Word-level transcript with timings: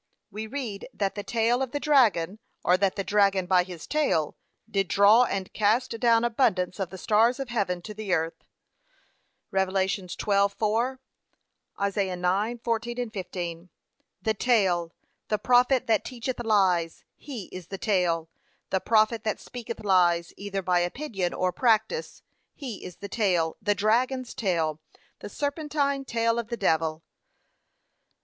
We 0.31 0.47
read 0.47 0.89
that 0.95 1.13
the 1.13 1.21
tail 1.21 1.61
of 1.61 1.73
the 1.73 1.79
dragon, 1.79 2.39
or 2.63 2.75
that 2.75 2.95
the 2.95 3.03
dragon 3.03 3.45
by 3.45 3.61
his 3.63 3.85
tail, 3.85 4.35
did 4.67 4.87
draw 4.87 5.25
and 5.25 5.53
cast 5.53 5.91
down 5.99 6.23
abundance 6.23 6.79
of 6.79 6.89
the 6.89 6.97
stars 6.97 7.39
of 7.39 7.49
heaven 7.49 7.83
to 7.83 7.93
the 7.93 8.11
earth. 8.11 8.43
(Rev. 9.51 9.67
12:4; 9.69 10.97
Isa. 11.79 12.01
9:14, 12.01 13.13
15) 13.13 13.69
The 14.23 14.33
tail! 14.33 14.91
'The 15.27 15.37
prophet 15.37 15.85
that 15.85 16.03
teacheth 16.03 16.39
lies, 16.39 17.03
he 17.15 17.43
is 17.51 17.67
the 17.67 17.77
tail.' 17.77 18.27
The 18.71 18.79
prophet 18.79 19.23
that 19.23 19.39
speaketh 19.39 19.81
lies, 19.83 20.33
either 20.35 20.63
by 20.63 20.79
opinion 20.79 21.31
or 21.35 21.51
practice, 21.51 22.23
he 22.55 22.83
is 22.83 22.95
the 22.95 23.07
tail, 23.07 23.55
the 23.61 23.75
dragons's 23.75 24.33
tail, 24.33 24.81
the 25.19 25.29
serpentine 25.29 26.05
tail 26.05 26.39
of 26.39 26.47
the 26.47 26.57
devil. 26.57 27.03